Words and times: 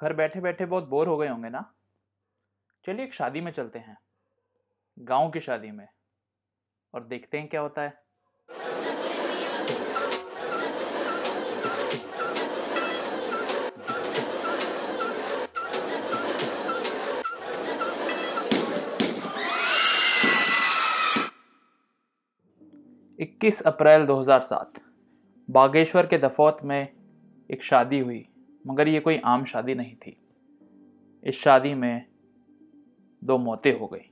घर 0.00 0.12
बैठे 0.12 0.40
बैठे 0.40 0.66
बहुत 0.66 0.88
बोर 0.88 1.08
हो 1.08 1.16
गए 1.16 1.28
होंगे 1.28 1.48
ना? 1.48 1.74
चलिए 2.86 3.04
एक 3.04 3.14
शादी 3.14 3.40
में 3.40 3.52
चलते 3.52 3.78
हैं। 3.78 3.98
गाँव 4.98 5.30
की 5.30 5.40
शादी 5.40 5.70
में। 5.70 5.88
और 6.94 7.04
देखते 7.04 7.38
हैं 7.38 7.48
क्या 7.48 7.60
होता 7.60 7.82
है। 7.82 8.02
इक्कीस 23.20 23.62
अप्रैल 23.62 24.06
2007 24.06 24.72
बागेश्वर 25.50 26.06
के 26.06 26.18
दफौत 26.18 26.58
में 26.64 26.92
एक 27.50 27.62
शादी 27.62 27.98
हुई। 27.98 28.28
मगर 28.66 28.88
ये 28.88 29.00
कोई 29.00 29.20
आम 29.24 29.44
शादी 29.44 29.74
नहीं 29.74 29.94
थी। 29.94 30.16
इस 31.24 31.40
शादी 31.40 31.74
में 31.74 32.04
दो 33.24 33.38
मौतें 33.38 33.78
हो 33.78 33.86
गई। 33.86 34.10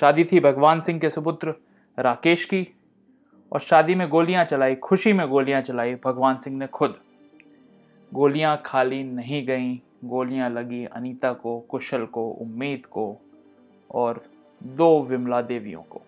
शादी 0.00 0.24
थी 0.24 0.40
भगवान 0.40 0.80
सिंह 0.80 1.00
के 1.00 1.10
सुपुत्र 1.10 1.54
राकेश 1.98 2.44
की 2.44 2.68
और 3.52 3.60
शादी 3.60 3.94
में 3.94 4.08
गोलियाँ 4.08 4.44
चलाई, 4.44 4.74
खुशी 4.74 5.12
में 5.12 5.28
गोलियाँ 5.28 5.62
चलाई 5.62 5.94
भगवान 5.94 6.38
सिंह 6.38 6.56
ने 6.56 6.66
खुद। 6.66 7.00
गोलियाँ 8.14 8.62
खाली 8.66 9.02
नहीं 9.04 9.46
गईं, 9.46 9.78
गोलियाँ 10.04 10.50
लगी 10.50 10.84
अनीता 10.84 11.32
को, 11.32 11.60
कुशल 11.60 12.06
को, 12.06 12.30
उम्मीद 12.30 12.86
को 12.86 13.18
और 13.90 14.24
दो 14.62 15.02
विमला 15.02 15.42
देवियों 15.42 15.82
को। 15.82 16.02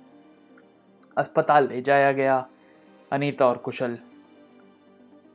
अस्पताल 1.17 1.69
ले 1.69 1.83
जाया 1.83 2.13
गया 2.13 2.49
अनीता 3.13 3.47
और 3.47 3.57
कुशल। 3.57 3.99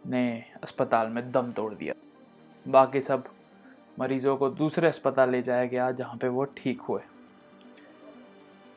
ने 0.07 0.43
अस्पताल 0.63 1.07
में 1.07 1.31
दम 1.31 1.51
तोड़ 1.51 1.73
दिया। 1.73 1.93
बाकी 2.65 3.01
सब 3.01 3.23
मरीजों 3.99 4.35
को 4.37 4.49
दूसरे 4.49 4.87
अस्पताल 4.87 5.29
ले 5.31 5.41
जाया 5.41 5.65
गया 5.65 5.91
जहाँ 5.91 6.17
पे 6.17 6.27
वो 6.27 6.43
ठीक 6.57 6.81
हुए। 6.81 7.01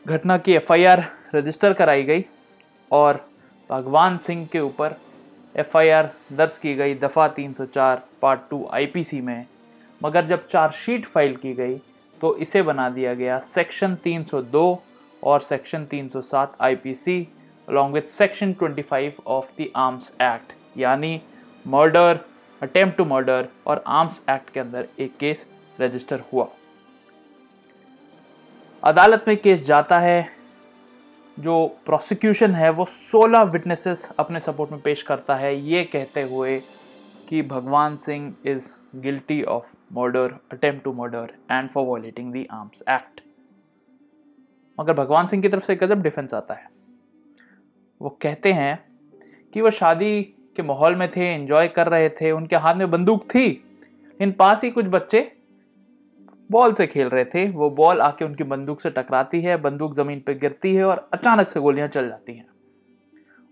घटना 0.06 0.36
की 0.38 0.52
एफआईआर 0.52 1.04
रजिस्टर 1.34 1.72
कराई 1.72 2.02
गई 2.02 2.24
और 2.90 3.24
भगवान 3.70 4.18
सिंह 4.18 4.46
के 4.52 4.60
ऊपर 4.60 4.96
एफआईआर 5.54 6.10
दर्ज 6.32 6.58
की 6.58 6.74
गई 6.74 6.94
दफ़ा 6.98 7.28
304 7.34 7.98
पार्ट 8.22 8.40
टू 8.50 8.66
आईपीसी 8.72 9.20
में। 9.20 9.46
मगर 10.00 10.26
जब 10.26 10.46
चार्जशीट 10.48 11.06
फ़ाइल 11.06 11.36
की 11.36 11.52
गई 11.54 11.76
तो 12.20 12.36
इसे 12.36 12.62
बना 12.62 12.88
दिया 12.90 13.14
गया 13.14 13.38
सेक्शन 13.54 13.96
302 14.06 14.76
और 15.22 15.40
section 15.40 15.84
307 15.86 16.56
IPC, 16.60 17.26
along 17.68 17.92
with 17.94 18.08
section 18.12 18.54
25 18.54 19.20
of 19.26 19.50
the 19.58 19.66
arms 19.78 20.10
act 20.22 20.54
यानी 20.80 21.20
मर्डर, 21.66 22.20
अटेम्प्ट 22.62 22.96
टू 22.98 23.04
मर्डर 23.04 23.48
और 23.66 23.82
आर्म्स 23.86 24.20
एक्ट 24.30 24.50
के 24.50 24.60
अंदर 24.60 24.88
एक 24.98 25.16
केस 25.16 25.46
रजिस्टर 25.80 26.22
हुआ। 26.32 26.48
अदालत 28.82 29.24
में 29.28 29.36
केस 29.36 29.64
जाता 29.64 29.98
है, 29.98 30.28
जो 31.38 31.66
प्रोसिक्यूशन 31.86 32.54
है, 32.54 32.70
वो 32.70 32.84
16 32.84 33.42
विटनेसेस 33.42 34.08
अपने 34.18 34.40
सपोर्ट 34.40 34.70
में 34.72 34.80
पेश 34.80 35.02
करता 35.02 35.34
है। 35.34 35.54
ये 35.60 35.84
कहते 35.84 36.22
हुए 36.22 36.58
कि 37.28 37.42
Bhagwan 37.42 37.96
Singh 37.96 38.34
is 38.46 38.68
guilty 38.96 39.42
of 39.42 39.72
murder 39.92 40.34
attempt 40.52 40.84
to 40.84 40.92
murder 40.92 41.34
and 41.50 41.68
for 41.68 41.84
violating 41.86 42.32
the 42.34 42.46
arms 42.50 42.82
act 42.88 43.20
मगर 44.78 44.92
भगवान 44.92 45.26
सिंह 45.26 45.42
की 45.42 45.48
तरफ़ 45.48 45.64
से 45.64 45.74
गजब 45.76 46.02
डिफेंस 46.02 46.34
आता 46.34 46.54
है। 46.54 46.68
वो 48.00 48.18
कहते 48.22 48.52
हैं 48.52 48.78
कि 49.54 49.60
वो 49.60 49.70
शादी 49.70 50.12
के 50.56 50.62
माहौल 50.62 50.96
में 50.96 51.10
थे 51.10 51.34
एंजॉय 51.34 51.68
कर 51.68 51.88
रहे 51.88 52.08
थे, 52.08 52.32
उनके 52.32 52.56
हाथ 52.56 52.74
में 52.74 52.90
बंदूक 52.90 53.24
थी। 53.24 53.64
इन 54.20 54.32
पास 54.32 54.64
ही 54.64 54.70
कुछ 54.70 54.84
बच्चे 54.84 55.32
बॉल 56.50 56.72
से 56.72 56.86
खेल 56.86 57.08
रहे 57.08 57.24
थे। 57.24 57.50
वो 57.50 57.70
बॉल 57.70 58.00
आके 58.00 58.24
उनकी 58.24 58.44
बंदूक 58.44 58.80
से 58.80 58.90
टकराती 58.90 59.40
है, 59.40 59.56
बंदूक 59.56 59.94
ज़मीन 59.94 60.20
पर 60.20 60.32
गिरती 60.32 60.74
है 60.74 60.84
और 60.84 61.08
अचानक 61.12 61.48
से 61.48 61.60
गोलियाँ 61.60 61.88
चल 61.88 62.08
जाती 62.08 62.34
हैं। 62.34 62.46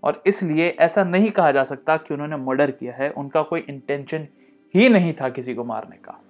और 0.02 0.22
इसलिए 0.26 0.68
ऐसा 0.68 1.04
नहीं 1.04 1.30
कहा 1.30 1.52
जा 1.52 1.64
सकता 1.64 1.96
कि 1.96 2.14
उन्होंने 2.14 2.36
मर्डर 2.36 2.70
किया 2.70 2.92
है। 2.92 3.10
उनका 3.10 3.42
कोई 3.42 3.66
इंटेंशन 3.68 4.26
ही 4.74 4.88
नहीं 4.88 5.12
था 5.12 5.28
किसी 5.28 5.54
को 5.54 5.64
मारने 5.64 5.96
का। 5.96 6.20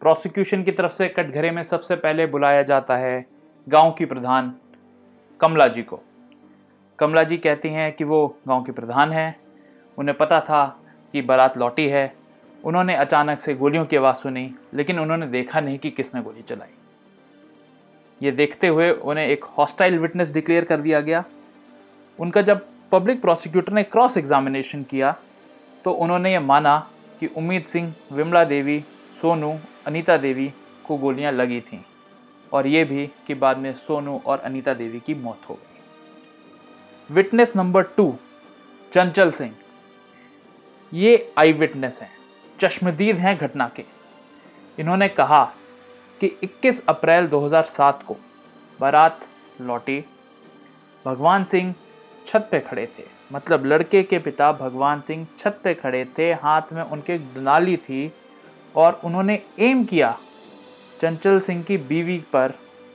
प्रोसिक्यूशन 0.00 0.62
की 0.62 0.72
तरफ़ 0.72 0.92
से 0.92 1.08
कटघरे 1.08 1.50
में 1.50 1.62
सबसे 1.62 1.96
पहले 1.96 2.26
बुलाया 2.26 2.62
जाता 2.62 2.96
है 2.96 3.26
गाँव 3.68 3.90
की 3.92 4.04
प्रधान 4.04 4.54
कमला 5.40 5.66
जी 5.66 5.82
को। 5.82 6.00
कमला 7.00 7.22
जी 7.22 7.36
कहती 7.36 7.68
हैं 7.68 7.92
कि 7.92 8.04
वो 8.04 8.26
गाँव 8.48 8.62
के 8.64 8.72
प्रधान 8.72 9.12
हैं। 9.12 9.36
उन्हें 9.98 10.16
पता 10.16 10.40
था 10.40 10.64
कि 11.14 11.22
बारात 11.22 11.56
लौटी 11.58 11.86
है। 11.88 12.12
उन्होंने 12.64 12.94
अचानक 12.94 13.40
से 13.40 13.54
गोलियों 13.54 13.84
की 13.84 13.96
आवाज़ 13.96 14.16
सुनी, 14.16 14.54
लेकिन 14.74 14.98
उन्होंने 15.00 15.26
देखा 15.26 15.60
नहीं 15.60 15.78
कि 15.78 15.90
किसने 15.90 16.22
गोली 16.22 16.42
चलाई। 16.42 16.68
ये 18.20 18.30
देखते 18.30 18.68
हुए 18.68 18.90
उन्हें 18.90 19.26
एक 19.26 19.44
हॉस्टाइल 19.58 19.98
विटनेस 19.98 20.32
डिक्लेयर 20.32 20.64
कर 20.64 20.80
दिया 20.80 21.00
गया। 21.00 21.24
उनका 22.18 22.42
जब 22.42 22.66
पब्लिक 22.92 23.20
प्रोसिक्यूटर 23.20 23.72
ने 23.72 23.82
क्रॉस 23.82 24.16
एग्जामिनेशन 24.16 24.82
किया 24.82 25.16
तो 25.84 25.92
उन्होंने 25.92 26.32
ये 26.32 26.38
माना 26.38 26.78
कि 27.20 27.26
उम्मीद 27.26 27.64
सिंह, 27.64 27.92
विमला 28.12 28.44
देवी, 28.44 28.80
सोनू, 29.22 29.56
अनीता 29.86 30.16
देवी 30.16 30.52
को 30.86 30.96
गोलियाँ 30.96 31.32
लगी 31.32 31.60
थीं। 31.60 31.80
और 32.52 32.66
ये 32.66 32.84
भी 32.84 33.06
कि 33.26 33.34
बाद 33.34 33.58
में 33.58 33.72
सोनू 33.72 34.20
और 34.26 34.38
अनीता 34.38 34.74
देवी 34.74 35.00
की 35.00 35.14
मौत 35.14 35.48
हो 35.48 35.54
गई। 35.54 35.69
विटनेस 37.10 37.52
नंबर 37.56 37.82
टू 37.96 38.04
चंचल 38.92 39.30
सिंह। 39.32 39.54
ये 40.92 41.32
आई 41.38 41.52
विटनेस 41.52 41.98
हैं, 42.02 42.10
चश्मदीद 42.58 43.16
हैं 43.16 43.36
घटना 43.38 43.66
के। 43.76 43.84
इन्होंने 44.78 45.08
कहा 45.08 45.44
कि 46.20 46.26
21 46.44 46.82
अप्रैल 46.88 47.26
2007 47.26 48.02
को 48.02 48.16
बारात 48.80 49.20
लौटी। 49.60 49.98
भगवान 51.06 51.44
सिंह 51.44 51.74
छत 52.28 52.48
पे 52.50 52.60
खड़े 52.60 52.86
थे 52.88 53.04
मतलब 53.32 53.64
लड़के 53.66 54.02
के 54.02 54.18
पिता 54.18 54.50
भगवान 54.52 55.00
सिंह 55.00 55.26
छत 55.38 55.58
पे 55.64 55.74
खड़े 55.74 56.04
थे, 56.18 56.32
हाथ 56.32 56.72
में 56.72 56.82
उनके 56.82 57.16
दुनाली 57.18 57.76
थी 57.78 58.12
और 58.74 59.00
उन्होंने 59.04 59.40
एम 59.60 59.84
किया, 59.84 60.16
चंचल 61.00 61.40
सिंह 61.40 61.62
की 61.62 61.76
बीवी 61.78 62.18
पर 62.32 62.54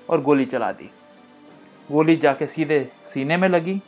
और 0.10 0.22
गोली 0.22 0.46
चला 0.46 0.72
दी। 0.72 0.90
गोली 1.90 2.16
जाके 2.16 2.48
सीधे 2.48 2.80
सीने 3.14 3.38
में 3.38 3.48
लगी। 3.50 3.80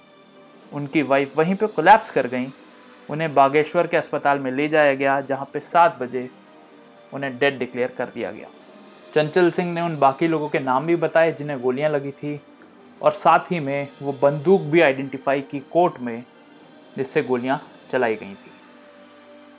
उनकी 0.74 1.02
वाइफ 1.02 1.38
वहीं 1.38 1.56
पे 1.56 1.68
कोलैप्स 1.68 2.12
कर 2.12 2.28
गई। 2.28 2.48
उन्हें 3.10 3.34
बागेश्वर 3.34 3.88
के 3.88 3.98
अस्पताल 3.98 4.40
में 4.40 4.52
ले 4.52 4.68
जाया 4.68 4.94
गया, 4.94 5.22
जहाँ 5.22 5.50
पे 5.54 5.60
सात 5.60 5.98
बजे 6.00 6.30
उन्हें 7.14 7.38
डेड 7.38 7.60
डिक्लेयर 7.60 7.94
कर 7.98 8.06
दिया 8.06 8.32
गया। 8.32 8.48
चंचल 9.16 9.52
सिंह 9.52 9.74
ने 9.74 9.82
उन 9.82 9.98
बाकी 9.98 10.28
लोगों 10.28 10.50
के 10.50 10.60
नाम 10.60 10.86
भी 10.86 10.96
बताए, 10.96 11.32
जिन्हें 11.32 11.60
गोलियाँ 11.62 11.90
लगी 11.90 12.12
थी, 12.12 12.42
और 13.02 13.12
साथ 13.12 13.52
ही 13.52 13.60
में 13.60 13.88
वो 14.02 14.12
बंदूक 14.22 14.62
भी 14.62 14.82
आइडेंटिफाई 14.82 15.42
की 15.42 15.60
कोर्ट 15.60 16.00
में, 16.00 16.24
जिससे 16.98 17.22
गोलियाँ 17.24 17.60
चलाई 17.92 18.16
गई 18.16 18.34
थी। 18.34 18.52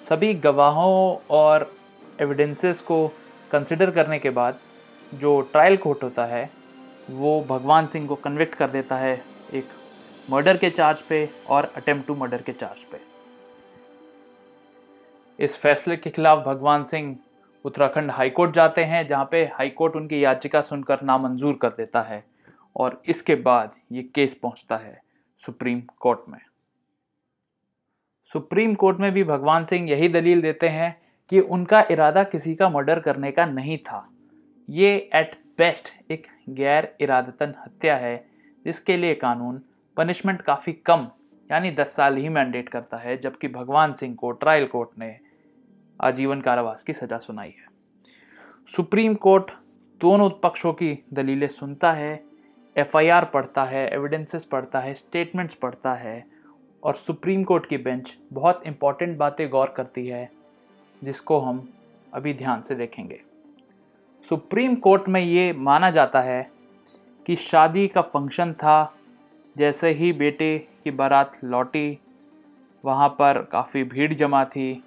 सभी 0.08 0.34
गवाहों 0.34 1.26
और 1.30 1.72
एविडेंसेस 2.20 2.80
को 2.80 3.06
कंसिडर 3.50 3.90
करने 3.90 4.18
के 4.18 4.30
बाद 4.30 4.58
जो 5.14 5.40
ट्रायल 5.40 5.76
कोर्ट 5.76 6.02
होता 6.02 6.24
है, 6.24 6.50
वो 7.10 7.40
भगवान 7.48 7.86
सिंह 7.86 8.06
को 8.08 8.14
कन्विक्ट 8.14 8.54
कर 8.54 8.68
देता 8.68 8.96
है 8.96 9.24
एक 9.54 9.64
मर्डर 10.30 10.56
के 10.56 10.68
चार्ज 10.70 10.98
पे 11.00 11.28
और 11.48 11.72
अटेम्प्ट 11.76 12.06
टू 12.06 12.14
मर्डर 12.14 12.42
के 12.42 12.52
चार्ज 12.52 12.80
पे। 12.84 12.98
इस 15.38 15.54
फैसले 15.56 15.96
के 15.96 16.10
खिलाफ 16.10 16.44
भगवान 16.46 16.84
सिंह 16.84 17.16
उत्तराखंड 17.64 18.10
हाईकोर्ट 18.10 18.54
जाते 18.54 18.84
हैं, 18.84 19.06
जहाँ 19.08 19.28
पे 19.30 19.44
हाईकोर्ट 19.54 19.96
उनकी 19.96 20.22
याचिका 20.24 20.60
सुनकर 20.62 21.02
नामंजूर 21.02 21.58
कर 21.62 21.68
देता 21.68 22.02
है 22.02 22.22
और 22.76 23.00
इसके 23.08 23.34
बाद 23.36 23.72
ये 23.92 24.02
केस 24.14 24.34
पहुँचता 24.34 24.76
है 24.76 25.00
सुप्रीम 25.42 25.80
कोर्ट 26.00 26.28
में। 26.28 26.38
सुप्रीम 28.32 28.74
कोर्ट 28.74 28.98
में 29.00 29.10
भी 29.12 29.24
भगवान 29.24 29.64
सिंह 29.64 29.90
यही 29.90 30.08
दलील 30.08 30.42
देते 30.42 30.68
हैं 30.68 30.96
कि 31.32 31.40
उनका 31.40 31.84
इरादा 31.90 32.24
किसी 32.24 32.54
का 32.54 32.68
मर्डर 32.68 33.00
करने 33.00 33.30
का 33.32 33.46
नहीं 33.46 33.78
था। 33.78 34.08
ये 34.68 34.94
एट 35.14 35.34
बेस्ट 35.58 35.88
एक 36.10 36.26
गैर 36.50 36.94
इरादतन 37.00 37.54
हत्या 37.58 37.96
है, 37.96 38.16
जिसके 38.64 38.96
लिए 38.96 39.14
कानून 39.14 39.60
पनिशमेंट 39.98 40.42
काफ़ी 40.42 40.72
कम, 40.72 41.08
यानी 41.50 41.70
10 41.70 41.96
साल 41.96 42.16
ही 42.16 42.28
मैंडेट 42.28 42.68
करता 42.68 42.96
है, 42.96 43.16
जबकि 43.16 43.48
भगवान 43.48 43.92
सिंह 43.92 44.14
को 44.14 44.30
ट्रायल 44.30 44.66
कोर्ट 44.66 44.88
ने 44.98 45.16
आजीवन 46.00 46.40
कारावास 46.40 46.82
की 46.82 46.92
सज़ा 46.92 47.18
सुनाई 47.18 47.48
है। 47.48 47.66
सुप्रीम 48.76 49.14
कोर्ट 49.14 49.50
दोनों 50.00 50.30
पक्षों 50.30 50.72
की 50.72 51.04
दलीलें 51.12 51.48
सुनता 51.48 51.92
है, 51.92 52.24
एफआईआर 52.76 53.24
पढ़ता 53.24 53.64
है 53.64 53.88
एविडेंसेस 53.88 54.44
पढ़ता 54.44 54.80
है 54.80 54.94
स्टेटमेंट्स 54.94 55.54
पढ़ता 55.54 55.94
है, 55.94 56.26
और 56.84 56.94
सुप्रीम 56.94 57.44
कोर्ट 57.44 57.66
की 57.66 57.76
बेंच 57.76 58.16
बहुत 58.32 58.62
इंपॉर्टेंट 58.66 59.18
बातें 59.18 59.48
गौर 59.50 59.74
करती 59.76 60.06
है, 60.06 60.30
जिसको 61.04 61.38
हम 61.38 61.68
अभी 62.14 62.34
ध्यान 62.34 62.62
से 62.62 62.74
देखेंगे। 62.74 63.20
सुप्रीम 64.30 64.74
कोर्ट 64.74 65.08
में 65.08 65.20
ये 65.20 65.52
माना 65.52 65.90
जाता 65.90 66.20
है 66.20 66.50
कि 67.26 67.36
शादी 67.36 67.88
का 67.88 68.02
फ़ंक्शन 68.02 68.52
था 68.52 68.94
जैसे 69.58 69.90
ही 69.90 70.12
बेटे 70.12 70.56
की 70.84 70.90
बारात 70.90 71.32
लौटी, 71.44 71.98
वहाँ 72.84 73.08
पर 73.08 73.38
काफ़ी 73.42 73.82
भीड़ 73.84 74.12
जमा 74.14 74.44
थी। 74.44 74.82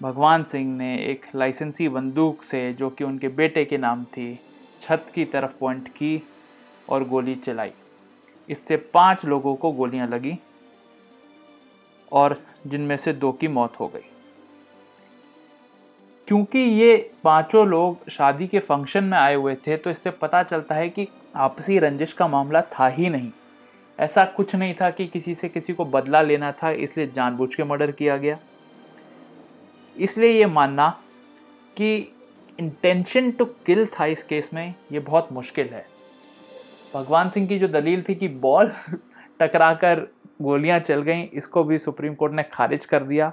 भगवान 0.00 0.44
सिंह 0.44 0.76
ने 0.76 0.94
एक 0.96 1.26
लाइसेंसी 1.34 1.88
बंदूक 1.88 2.42
से, 2.42 2.72
जो 2.72 2.88
कि 2.90 3.04
उनके 3.04 3.28
बेटे 3.28 3.64
के 3.64 3.78
नाम 3.78 4.04
थी, 4.04 4.38
छत 4.80 5.12
की 5.14 5.24
तरफ़ 5.24 5.52
पॉइंट 5.60 5.88
की 5.88 6.22
और 6.88 7.04
गोली 7.04 7.34
चलाई। 7.34 7.72
इससे 8.48 8.76
पाँच 8.76 9.24
लोगों 9.24 9.54
को 9.54 9.70
गोलियाँ 9.72 10.08
लगी 10.08 10.38
और 12.12 12.36
जिनमें 12.66 12.96
से 12.96 13.12
दो 13.12 13.32
की 13.32 13.48
मौत 13.48 13.78
हो 13.80 13.88
गई। 13.88 14.08
क्योंकि 16.28 16.58
ये 16.58 16.96
पाँचों 17.24 17.66
लोग 17.66 18.08
शादी 18.10 18.46
के 18.46 18.58
फ़ंक्शन 18.58 19.04
में 19.04 19.18
आए 19.18 19.34
हुए 19.34 19.54
थे 19.56 19.76
तो 19.76 19.90
इससे 19.90 20.10
पता 20.10 20.42
चलता 20.42 20.74
है 20.74 20.88
कि 20.88 21.06
आपसी 21.36 21.78
रंजिश 21.78 22.12
का 22.12 22.26
मामला 22.28 22.62
था 22.62 22.88
ही 22.88 23.08
नहीं। 23.08 23.30
ऐसा 24.02 24.24
कुछ 24.36 24.54
नहीं 24.54 24.74
था 24.74 24.90
कि 24.90 25.06
किसी 25.06 25.34
से 25.34 25.48
किसी 25.48 25.72
को 25.72 25.84
बदला 25.84 26.20
लेना 26.22 26.50
था, 26.52 26.70
इसलिए 26.70 27.06
जानबूझ 27.06 27.54
के 27.54 27.64
मर्डर 27.64 27.90
किया 27.90 28.16
गया। 28.16 28.38
इसलिए 29.96 30.30
ये 30.30 30.46
मानना 30.46 30.88
कि 31.76 31.94
इंटेंशन 32.58 33.30
टू 33.30 33.44
किल 33.66 33.86
था 33.86 34.06
इस 34.06 34.22
केस 34.22 34.50
में, 34.54 34.74
ये 34.92 34.98
बहुत 35.00 35.32
मुश्किल 35.32 35.68
है। 35.68 35.84
भगवान 36.94 37.30
सिंह 37.30 37.46
की 37.48 37.58
जो 37.58 37.68
दलील 37.68 38.02
थी 38.02 38.14
कि 38.14 38.28
बॉल 38.28 38.72
टकराकर 39.40 40.06
गोलियाँ 40.42 40.78
चल 40.80 41.02
गईं, 41.02 41.28
इसको 41.28 41.64
भी 41.64 41.78
सुप्रीम 41.78 42.14
कोर्ट 42.14 42.32
ने 42.32 42.42
खारिज 42.42 42.84
कर 42.84 43.04
दिया। 43.04 43.32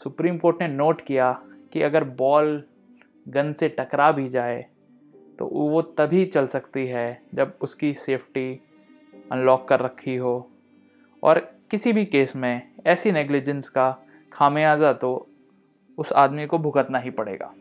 सुप्रीम 0.00 0.38
कोर्ट 0.38 0.62
ने 0.62 0.68
नोट 0.68 1.04
किया 1.06 1.32
कि 1.72 1.82
अगर 1.82 2.04
बॉल 2.04 2.62
गन 3.26 3.52
से 3.52 3.68
टकरा 3.68 4.10
भी 4.12 4.28
जाए 4.28 4.64
तो 5.38 5.46
वो 5.46 5.82
तभी 5.82 6.24
चल 6.26 6.46
सकती 6.46 6.86
है 6.86 7.22
जब 7.34 7.52
उसकी 7.60 7.92
सेफ्टी 7.96 8.60
अनलॉक 9.32 9.68
कर 9.68 9.80
रखी 9.80 10.16
हो। 10.16 10.50
और 11.22 11.38
किसी 11.70 11.92
भी 11.92 12.04
केस 12.04 12.36
में 12.36 12.62
ऐसी 12.86 13.12
नेग्लिजेंस 13.12 13.68
का 13.68 13.90
खामियाजा 14.32 14.92
तो 14.92 15.28
उस 15.98 16.12
आदमी 16.12 16.46
को 16.46 16.58
भुगतना 16.58 16.98
ही 16.98 17.10
पड़ेगा। 17.10 17.54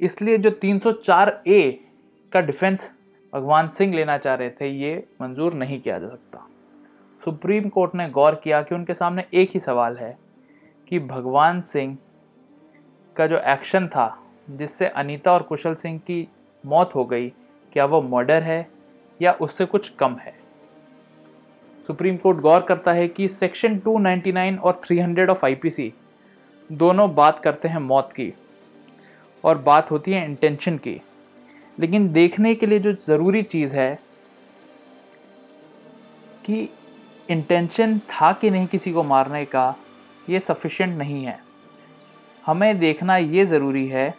इसलिए 0.00 0.38
जो 0.38 0.50
304 0.50 1.42
ए 1.46 1.84
का 2.32 2.40
डिफेंस 2.40 2.92
भगवान 3.32 3.68
सिंह 3.68 3.94
लेना 3.94 4.18
चाह 4.18 4.34
रहे 4.34 4.50
थे, 4.50 4.68
ये 4.68 5.06
मंजूर 5.20 5.54
नहीं 5.54 5.80
किया 5.80 5.98
जा 5.98 6.08
सकता। 6.08 6.48
सुप्रीम 7.24 7.68
कोर्ट 7.68 7.94
ने 7.94 8.08
गौर 8.08 8.34
किया 8.34 8.62
कि 8.62 8.74
उनके 8.74 8.94
सामने 8.94 9.24
एक 9.34 9.50
ही 9.54 9.60
सवाल 9.60 9.96
है 9.96 10.18
कि 10.88 10.98
भगवान 10.98 11.60
सिंह 11.60 11.98
का 13.16 13.26
जो 13.26 13.38
एक्शन 13.38 13.88
था, 13.88 14.22
जिससे 14.50 14.86
अनीता 14.86 15.32
और 15.32 15.42
कुशल 15.42 15.74
सिंह 15.74 15.98
की 15.98 16.28
मौत 16.66 16.94
हो 16.94 17.04
गई, 17.04 17.28
क्या 17.72 17.84
वो 17.84 18.02
मर्डर 18.02 18.42
है? 18.42 18.77
या 19.22 19.32
उससे 19.32 19.64
कुछ 19.64 19.88
कम 19.88 20.14
है। 20.14 20.34
सुप्रीम 21.86 22.16
कोर्ट 22.16 22.38
गौर 22.38 22.60
करता 22.60 22.92
है 22.92 23.08
कि 23.08 23.28
सेक्शन 23.28 23.78
299 23.78 24.58
और 24.58 24.80
300 24.88 25.30
ऑफ़ 25.30 25.44
आईपीसी 25.46 25.92
दोनों 26.72 27.14
बात 27.14 27.40
करते 27.42 27.68
हैं 27.68 27.78
मौत 27.78 28.12
की 28.12 28.32
और 29.44 29.58
बात 29.58 29.90
होती 29.90 30.12
है 30.12 30.24
इंटेंशन 30.24 30.76
की। 30.78 31.00
लेकिन 31.80 32.12
देखने 32.12 32.54
के 32.54 32.66
लिए 32.66 32.78
जो 32.78 32.92
ज़रूरी 32.92 33.42
चीज़ 33.42 33.74
है 33.74 33.98
कि 36.44 36.68
इंटेंशन 37.30 37.98
था 37.98 38.32
कि 38.32 38.50
नहीं 38.50 38.66
किसी 38.66 38.92
को 38.92 39.02
मारने 39.02 39.44
का, 39.44 39.76
ये 40.30 40.40
सफिशेंट 40.40 40.98
नहीं 40.98 41.24
है। 41.24 41.38
हमें 42.46 42.78
देखना 42.78 43.16
ये 43.16 43.44
ज़रूरी 43.46 43.86
है 43.88 44.14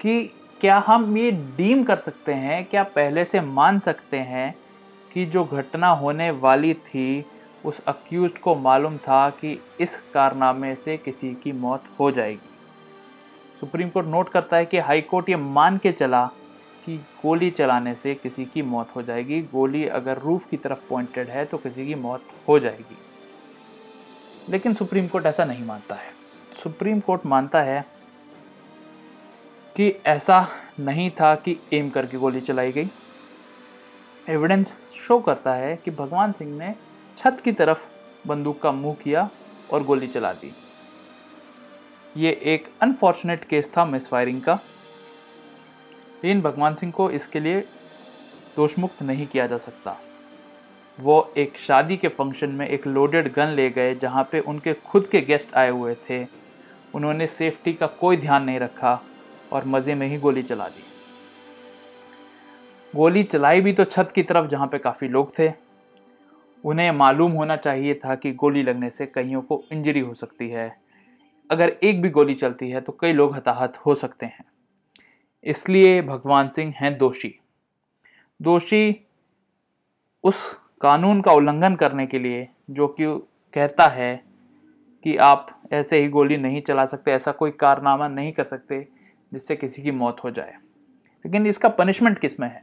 कि 0.00 0.30
क्या 0.60 0.78
हम 0.86 1.16
ये 1.18 1.30
डीम 1.30 1.82
कर 1.84 1.96
सकते 1.96 2.32
हैं, 2.32 2.64
क्या 2.64 2.82
पहले 2.82 3.24
से 3.24 3.40
मान 3.40 3.78
सकते 3.78 4.16
हैं 4.16 4.54
कि 5.12 5.26
जो 5.26 5.44
घटना 5.44 5.88
होने 5.88 6.30
वाली 6.30 6.74
थी, 6.74 7.24
उस 7.64 7.80
अक्यूज 7.84 8.38
को 8.38 8.54
मालूम 8.54 8.96
था 8.96 9.28
कि 9.30 9.60
इस 9.80 9.90
कारनामे 10.14 10.74
से 10.74 10.96
किसी 10.96 11.32
की 11.34 11.52
मौत 11.52 11.84
हो 12.00 12.10
जाएगी। 12.10 12.48
सुप्रीम 13.60 13.88
कोर्ट 13.88 14.06
नोट 14.06 14.28
करता 14.28 14.56
है 14.56 14.66
कि 14.66 14.78
हाई 14.78 15.00
कोर्ट 15.00 15.28
ये 15.28 15.36
मान 15.36 15.78
के 15.78 15.92
चला 15.92 16.24
कि 16.86 16.96
गोली 16.96 17.50
चलाने 17.50 17.94
से 17.94 18.14
किसी 18.14 18.44
की 18.44 18.62
मौत 18.62 18.88
हो 18.96 19.02
जाएगी। 19.02 19.40
गोली 19.42 19.86
अगर 19.88 20.18
रूफ 20.18 20.48
की 20.50 20.56
तरफ़ 20.56 20.88
पॉइंटेड 20.88 21.28
है 21.28 21.44
तो 21.44 21.58
किसी 21.58 21.86
की 21.86 21.94
मौत 21.94 22.22
हो 22.48 22.58
जाएगी। 22.58 22.96
लेकिन 24.48 24.74
सुप्रीम 24.74 25.06
कोर्ट 25.08 25.26
ऐसा 25.26 25.44
नहीं 25.44 25.64
मानता 25.64 25.94
है। 25.94 26.10
सुप्रीम 26.62 27.00
कोर्ट 27.00 27.26
मानता 27.26 27.62
है 27.62 27.84
कि 29.78 29.94
ऐसा 30.06 30.48
नहीं 30.80 31.10
था 31.10 31.34
कि 31.34 31.58
एम 31.72 31.90
करके 31.90 32.16
गोली 32.16 32.40
चलाई 32.40 32.72
गई। 32.72 32.86
एविडेंस 34.28 34.72
शो 34.94 35.18
करता 35.18 35.54
है 35.54 35.76
कि 35.76 35.90
भगवान 35.90 36.32
सिंह 36.32 36.58
ने 36.58 36.74
छत 37.18 37.40
की 37.44 37.52
तरफ़ 37.52 37.86
बंदूक 38.26 38.62
का 38.62 38.72
मुँह 38.72 38.94
किया 38.94 39.30
और 39.72 39.82
गोली 39.82 40.06
चला 40.06 40.32
दी। 40.32 40.52
ये 42.16 42.40
एक 42.44 42.68
अनफॉर्चुनेट 42.80 43.44
केस 43.44 43.70
था 43.76 43.84
मिस 43.84 44.08
फायरिंग 44.08 44.42
का। 44.42 44.54
लेकिन 46.24 46.40
भगवान 46.40 46.74
सिंह 46.74 46.92
को 46.92 47.10
इसके 47.10 47.40
लिए 47.40 47.60
दोषमुक्त 48.56 49.02
नहीं 49.02 49.26
किया 49.26 49.46
जा 49.46 49.58
सकता। 49.58 49.96
वो 51.00 51.32
एक 51.36 51.58
शादी 51.58 51.96
के 51.96 52.08
फ़ंक्शन 52.08 52.48
में 52.48 52.68
एक 52.68 52.86
लोडेड 52.86 53.32
गन 53.32 53.46
ले 53.46 53.70
गए, 53.70 53.94
जहाँ 53.94 54.28
पे 54.32 54.40
उनके 54.40 54.74
खुद 54.74 55.06
के 55.06 55.20
गेस्ट 55.20 55.54
आए 55.54 55.70
हुए 55.70 55.94
थे। 55.94 56.26
उन्होंने 56.94 57.26
सेफ्टी 57.26 57.72
का 57.72 57.86
कोई 57.86 58.16
ध्यान 58.16 58.44
नहीं 58.44 58.58
रखा। 58.58 59.02
और 59.52 59.64
मज़े 59.64 59.94
में 59.94 60.06
ही 60.06 60.18
गोली 60.18 60.42
चला 60.42 60.68
दी। 60.68 60.82
गोली 62.96 63.22
चलाई 63.22 63.60
भी 63.60 63.72
तो 63.72 63.84
छत 63.84 64.12
की 64.14 64.22
तरफ़ 64.22 64.46
जहाँ 64.46 64.66
पे 64.66 64.78
काफ़ी 64.78 65.08
लोग 65.08 65.38
थे। 65.38 65.52
उन्हें 66.64 66.90
मालूम 66.90 67.32
होना 67.32 67.56
चाहिए 67.56 67.94
था 67.94 68.14
कि 68.14 68.32
गोली 68.32 68.62
लगने 68.62 68.90
से 68.90 69.06
कईयों 69.06 69.42
को 69.42 69.64
इंजरी 69.72 70.00
हो 70.00 70.14
सकती 70.14 70.48
है। 70.48 70.76
अगर 71.50 71.68
एक 71.68 72.02
भी 72.02 72.10
गोली 72.10 72.34
चलती 72.34 72.70
है 72.70 72.80
तो 72.80 72.96
कई 73.00 73.12
लोग 73.12 73.34
हताहत 73.34 73.76
हो 73.76 73.94
सकते 73.94 74.26
हैं। 74.26 74.44
इसलिए 75.44 76.02
भगवान 76.02 76.48
सिंह 76.48 76.74
हैं 76.76 76.98
दोषी। 76.98 77.38
दोषी 78.42 79.06
उस 80.24 80.58
कानून 80.80 81.20
का 81.20 81.32
उल्लंघन 81.32 81.76
करने 81.76 82.06
के 82.06 82.18
लिए 82.18 82.48
जो 82.70 82.88
कि 82.88 83.04
कहता 83.54 83.86
है 83.86 84.24
कि 85.04 85.16
आप 85.16 85.62
ऐसे 85.72 86.00
ही 86.00 86.08
गोली 86.08 86.36
नहीं 86.36 86.62
चला 86.62 86.86
सकते, 86.86 87.10
ऐसा 87.10 87.32
कोई 87.32 87.50
कारनामा 87.50 88.08
नहीं 88.08 88.32
कर 88.32 88.44
सकते। 88.44 88.97
जिससे 89.32 89.56
किसी 89.56 89.82
की 89.82 89.90
मौत 89.90 90.16
हो 90.24 90.30
जाए। 90.30 90.54
लेकिन 91.26 91.46
इसका 91.46 91.68
पनिशमेंट 91.68 92.18
किसमें 92.18 92.48
है? 92.48 92.62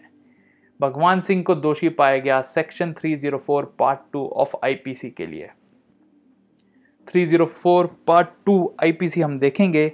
भगवान 0.81 1.21
सिंह 1.21 1.43
को 1.43 1.55
दोषी 1.55 1.89
पाया 1.89 2.17
गया 2.17 2.41
section 2.41 2.93
304 2.93 3.65
part 3.79 3.99
two 4.13 4.27
of 4.27 4.55
IPC 4.63 5.09
के 5.09 5.25
लिए। 5.25 5.49
304 7.07 7.87
पार्ट 8.07 8.27
टू 8.45 8.73
आईपीसी 8.83 9.21
हम 9.21 9.39
देखेंगे 9.39 9.91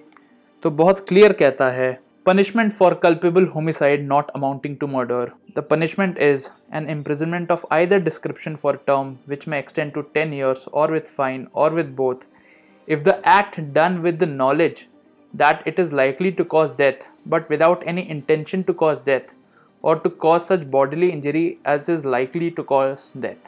तो 0.64 0.72
बहुत 0.72 1.06
क्लियर 1.10 1.34
कहता 1.34 1.70
है 1.70 2.00
punishment 2.26 2.74
for 2.74 2.94
culpable 2.94 3.46
homicide 3.46 4.08
not 4.08 4.30
amounting 4.30 4.78
to 4.78 4.88
murder 4.88 5.32
the 5.58 5.60
punishment 5.60 6.18
is 6.18 6.48
an 6.74 6.90
imprisonment 6.90 7.52
of 7.52 7.66
either 7.72 8.00
description 8.00 8.56
for 8.56 8.84
term 8.88 9.18
which 9.28 9.48
may 9.48 9.60
extend 9.60 9.94
to 9.94 10.02
ten 10.02 10.34
years 10.34 10.68
और 10.68 10.92
with 10.92 11.16
fine 11.18 11.48
और 11.56 11.74
with 11.74 11.86
both 11.86 12.16
if 12.88 13.04
the 13.04 13.14
act 13.26 13.74
done 13.74 14.02
with 14.02 14.20
the 14.20 14.28
knowledge 14.28 14.80
that 15.34 15.62
it 15.66 15.80
is 15.80 15.94
likely 15.94 16.32
to 16.32 16.46
cause 16.46 16.72
death, 16.72 17.06
but 17.26 17.50
without 17.50 17.84
any 17.88 18.10
intention 18.10 18.64
to 18.66 18.74
cause 18.74 19.00
death 19.00 19.30
or 19.84 19.96
to 19.98 20.10
cause 20.10 20.46
such 20.46 20.70
bodily 20.72 21.12
injury 21.12 21.58
as 21.66 21.88
is 21.90 22.06
likely 22.06 22.52
to 22.52 22.64
cause 22.64 23.12
death. 23.22 23.48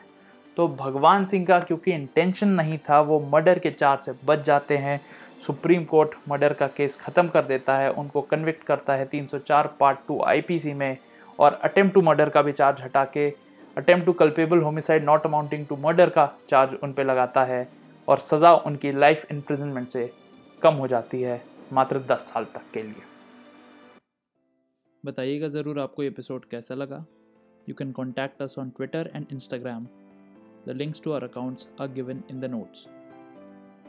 तो 0.58 0.68
भगवान 0.80 1.26
सिंह 1.26 1.46
का 1.46 1.60
क्योंकि 1.60 1.92
intention 1.92 2.48
नहीं 2.48 2.78
था, 2.90 3.00
वो 3.02 3.20
murder 3.34 3.60
के 3.60 3.72
charge 3.72 4.06
से 4.06 4.12
बच 4.26 4.46
जाते 4.46 4.78
हैं। 4.78 5.00
सुप्रीम 5.46 5.84
कोर्ट 5.86 6.12
मर्डर 6.30 6.54
का 6.54 6.68
केस 6.78 6.98
ख़त्म 7.02 7.28
कर 7.28 7.44
देता 7.46 7.78
है, 7.78 7.90
उनको 7.92 8.22
कन्विक्ट 8.22 8.64
करता 8.66 8.94
है 8.96 9.10
304 9.10 9.68
पार्ट 9.80 9.98
टू 10.08 10.22
आईपीसी 10.24 10.74
में 10.74 10.98
और 11.40 11.60
अटेम्प्ट 11.64 11.94
टू 11.94 12.02
मर्डर 12.02 12.30
का 12.30 12.42
भी 12.42 12.52
चार्ज 12.52 12.82
हटा 12.82 13.04
के 13.14 13.28
attempt 13.78 14.06
to 14.06 14.14
culpable 14.14 14.60
homicide 14.62 15.04
not 15.06 15.26
amounting 15.26 15.66
to 15.68 15.76
murder 15.84 16.10
का 16.10 16.26
चार्ज 16.50 16.78
उन 16.84 16.94
पर 16.94 17.06
लगाता 17.06 17.44
है 17.44 17.68
और 18.08 18.20
सज़ा 18.32 18.54
उनकी 18.68 18.92
लाइफ 18.92 19.26
इम्प्रिजनमेंट 19.32 19.88
से 19.88 20.10
कम 20.62 20.74
हो 20.74 20.88
जाती 20.88 21.22
है। 21.22 21.42
मात्र 21.74 22.00
10 22.10 22.20
साल 22.32 22.46
तक 22.54 22.72
के 22.74 22.84
लिए। 22.84 23.04
बताइएगा 25.04 25.48
ज़रूर 25.48 25.80
आपको 25.80 26.04
एपिसोड 26.04 26.46
कैसा 26.50 26.76
लगा। 26.76 27.06
You 27.68 27.76
can 27.76 27.92
contact 27.92 28.42
us 28.42 28.58
on 28.60 28.70
Twitter 28.78 29.12
and 29.16 29.26
Instagram 29.32 29.88
the 30.68 30.76
links 30.78 31.02
to 31.04 31.12
our 31.12 31.24
accounts 31.24 31.68
are 31.82 31.88
given 31.94 32.24
in 32.32 32.40
the 32.40 32.46
notes 32.52 32.88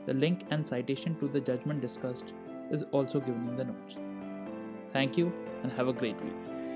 the 0.06 0.16
link 0.16 0.38
and 0.52 0.64
citation 0.64 1.14
to 1.14 1.28
the 1.28 1.44
judgment 1.50 1.80
discussed 1.80 2.34
is 2.72 2.84
also 2.94 3.20
given 3.20 3.48
in 3.48 3.56
the 3.56 3.66
notes 3.66 3.96
thank 4.94 5.18
you 5.18 5.26
and 5.26 5.72
have 5.72 5.92
a 5.92 5.96
great 5.98 6.22
week 6.22 6.73